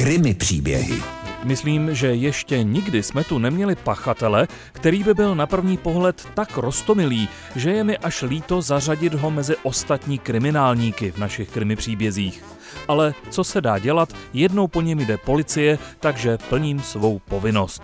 Krymy 0.00 0.34
příběhy. 0.34 1.02
Myslím, 1.44 1.94
že 1.94 2.14
ještě 2.14 2.62
nikdy 2.62 3.02
jsme 3.02 3.24
tu 3.24 3.38
neměli 3.38 3.76
pachatele, 3.76 4.48
který 4.72 5.04
by 5.04 5.14
byl 5.14 5.34
na 5.34 5.46
první 5.46 5.76
pohled 5.76 6.28
tak 6.34 6.56
rostomilý, 6.56 7.28
že 7.56 7.70
je 7.70 7.84
mi 7.84 7.98
až 7.98 8.22
líto 8.22 8.62
zařadit 8.62 9.14
ho 9.14 9.30
mezi 9.30 9.56
ostatní 9.62 10.18
kriminálníky 10.18 11.10
v 11.10 11.18
našich 11.18 11.50
krimi 11.50 11.76
příbězích. 11.76 12.44
Ale 12.88 13.14
co 13.30 13.44
se 13.44 13.60
dá 13.60 13.78
dělat, 13.78 14.12
jednou 14.32 14.68
po 14.68 14.80
něm 14.80 14.98
jde 14.98 15.16
policie, 15.16 15.78
takže 16.00 16.38
plním 16.48 16.80
svou 16.80 17.18
povinnost 17.18 17.82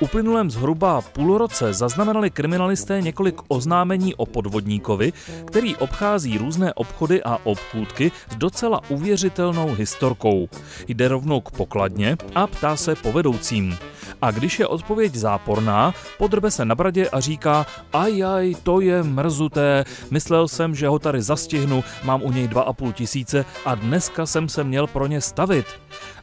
uplynulém 0.00 0.50
zhruba 0.50 1.00
půl 1.00 1.38
roce 1.38 1.72
zaznamenali 1.72 2.30
kriminalisté 2.30 3.00
několik 3.00 3.40
oznámení 3.48 4.14
o 4.14 4.26
podvodníkovi, 4.26 5.12
který 5.44 5.76
obchází 5.76 6.38
různé 6.38 6.74
obchody 6.74 7.22
a 7.22 7.38
obchůdky 7.44 8.12
s 8.30 8.36
docela 8.36 8.80
uvěřitelnou 8.88 9.74
historkou. 9.74 10.48
Jde 10.88 11.08
rovnou 11.08 11.40
k 11.40 11.50
pokladně 11.50 12.16
a 12.34 12.46
ptá 12.46 12.76
se 12.76 12.94
povedoucím. 12.94 13.78
A 14.22 14.30
když 14.30 14.58
je 14.58 14.66
odpověď 14.66 15.14
záporná, 15.14 15.94
podrbe 16.18 16.50
se 16.50 16.64
na 16.64 16.74
bradě 16.74 17.08
a 17.08 17.20
říká 17.20 17.66
ajaj, 17.92 18.54
to 18.62 18.80
je 18.80 19.02
mrzuté, 19.02 19.84
myslel 20.10 20.48
jsem, 20.48 20.74
že 20.74 20.88
ho 20.88 20.98
tady 20.98 21.22
zastihnu, 21.22 21.84
mám 22.04 22.22
u 22.22 22.32
něj 22.32 22.48
dva 22.48 22.62
a 22.62 22.72
půl 22.72 22.92
tisíce 22.92 23.44
a 23.64 23.74
dneska 23.74 24.26
jsem 24.26 24.48
se 24.48 24.64
měl 24.64 24.86
pro 24.86 25.06
ně 25.06 25.20
stavit. 25.20 25.66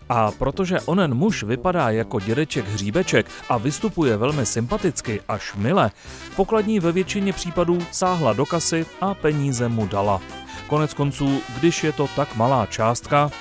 A 0.09 0.31
protože 0.31 0.81
onen 0.81 1.13
muž 1.13 1.43
vypadá 1.43 1.89
jako 1.89 2.19
dědeček 2.19 2.67
hříbeček 2.67 3.25
a 3.49 3.57
vystupuje 3.57 4.17
velmi 4.17 4.45
sympaticky 4.45 5.21
až 5.27 5.55
mile, 5.55 5.91
pokladní 6.35 6.79
ve 6.79 6.91
většině 6.91 7.33
případů 7.33 7.79
sáhla 7.91 8.33
do 8.33 8.45
kasy 8.45 8.85
a 9.01 9.13
peníze 9.13 9.69
mu 9.69 9.87
dala. 9.87 10.21
Konec 10.67 10.93
konců, 10.93 11.41
když 11.59 11.83
je 11.83 11.91
to 11.91 12.07
tak 12.15 12.35
malá 12.35 12.65
částka, 12.65 13.31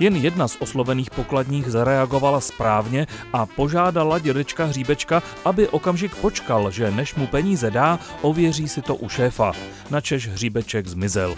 jen 0.00 0.16
jedna 0.16 0.48
z 0.48 0.56
oslovených 0.60 1.10
pokladních 1.10 1.66
zareagovala 1.66 2.40
správně 2.40 3.06
a 3.32 3.46
požádala 3.46 4.18
dědečka 4.18 4.64
Hříbečka, 4.64 5.22
aby 5.44 5.68
okamžik 5.68 6.14
počkal, 6.14 6.70
že 6.70 6.90
než 6.90 7.14
mu 7.14 7.26
peníze 7.26 7.70
dá, 7.70 7.98
ověří 8.22 8.68
si 8.68 8.82
to 8.82 8.94
u 8.94 9.08
šéfa. 9.08 9.52
Načež 9.90 10.28
Hříbeček 10.28 10.86
zmizel. 10.86 11.36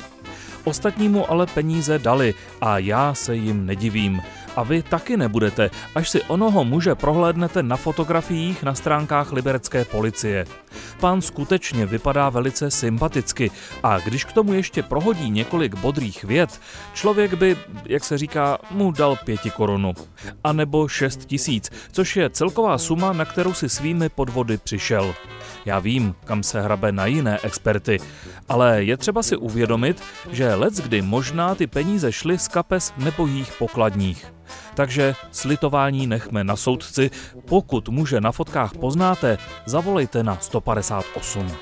Ostatnímu 0.65 1.31
ale 1.31 1.47
peníze 1.47 1.99
dali 1.99 2.35
a 2.61 2.79
já 2.79 3.15
se 3.15 3.37
jim 3.37 3.67
nedivím. 3.67 4.23
A 4.59 4.63
vy 4.63 4.83
taky 4.83 5.17
nebudete, 5.17 5.71
až 5.95 6.11
si 6.11 6.23
onoho 6.23 6.65
muže 6.65 6.95
prohlédnete 6.95 7.63
na 7.63 7.77
fotografiích 7.77 8.63
na 8.63 8.75
stránkách 8.75 9.33
liberecké 9.33 9.85
policie. 9.85 10.47
Pán 11.01 11.23
skutečně 11.23 11.87
vypadá 11.87 12.29
velice 12.29 12.71
sympaticky 12.71 13.51
a 13.83 13.99
když 13.99 14.25
k 14.25 14.33
tomu 14.33 14.53
ještě 14.53 14.83
prohodí 14.83 15.31
několik 15.31 15.75
bodrých 15.75 16.25
vět, 16.25 16.61
člověk 16.95 17.35
by, 17.35 17.57
jak 17.85 18.05
se 18.05 18.19
říká, 18.19 18.59
mu 18.71 18.93
dal 18.93 19.17
pěti 19.25 19.51
korunu. 19.51 19.95
A 20.45 20.53
nebo 20.53 20.89
šest 20.89 21.25
tisíc, 21.25 21.71
což 21.93 22.17
je 22.17 22.31
celková 22.31 22.79
suma, 22.79 23.13
na 23.13 23.25
kterou 23.25 23.55
si 23.55 23.69
svými 23.69 24.09
podvody 24.09 24.59
přišel. 24.59 25.15
Já 25.65 25.79
vím, 25.79 26.15
kam 26.25 26.43
se 26.43 26.61
hrabe 26.61 26.93
na 26.93 27.07
jiné 27.07 27.39
experty, 27.43 27.99
ale 28.49 28.85
je 28.85 28.97
třeba 28.97 29.23
si 29.23 29.37
uvědomit, 29.37 30.03
že 30.31 30.55
let 30.55 30.75
kdy 30.75 31.03
možná 31.03 31.55
ty 31.55 31.67
peníze 31.67 32.13
šly 32.13 32.39
z 32.39 32.49
kapes 32.49 32.93
nebohých 32.97 33.53
pokladních. 33.59 34.33
Takže 34.75 35.15
slitování 35.33 36.07
nechme 36.07 36.45
na 36.45 36.57
soudci. 36.57 37.11
Pokud 37.49 37.89
muže 37.89 38.21
na 38.21 38.33
fotkách 38.33 38.75
poznáte, 38.75 39.39
zavolejte 39.67 40.23
na 40.23 40.39
158. 40.41 41.53